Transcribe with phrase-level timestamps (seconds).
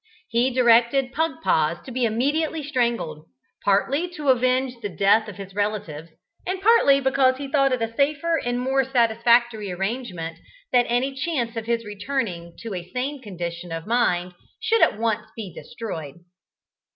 [0.29, 3.27] He directed Pugpoz to be immediately strangled,
[3.63, 6.09] partly to avenge the death of his relatives,
[6.47, 10.39] and partly because he thought it a safer and more satisfactory arrangement
[10.71, 15.27] that any chance of his returning to a sane condition of mind should at once
[15.35, 16.15] be destroyed.